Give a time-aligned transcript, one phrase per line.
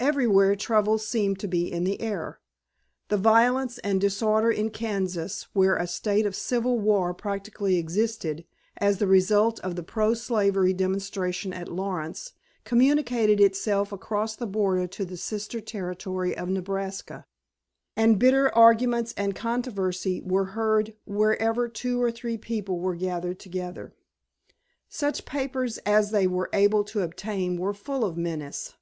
[0.00, 2.40] Everywhere trouble seemed to be in the air.
[3.06, 8.44] The violence and disorder in Kansas, where a state of civil war practically existed,
[8.78, 12.32] as the result of the pro slavery demonstration at Lawrence,
[12.64, 17.24] communicated itself across the border to the sister territory of Nebraska,
[17.96, 23.94] and bitter arguments and controversy were heard wherever two or three people were gathered together.
[24.88, 28.74] Such papers as they were able to obtain were full of menace.